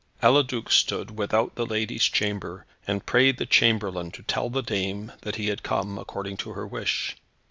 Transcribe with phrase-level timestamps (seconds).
[0.23, 5.35] Eliduc stood without the lady's chamber, and prayed the chamberlain to tell the dame that
[5.35, 7.15] he had come, according to her wish.